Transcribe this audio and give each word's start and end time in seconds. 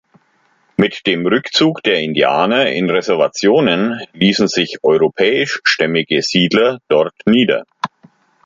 Mit 0.77 1.05
dem 1.05 1.27
Rückzug 1.27 1.83
der 1.83 2.01
Indianer 2.01 2.71
in 2.71 2.89
Reservationen 2.89 4.01
ließen 4.13 4.47
sich 4.47 4.79
europäischstämmige 4.81 6.23
Siedler 6.23 6.79
dort 6.89 7.13
nieder. 7.27 7.67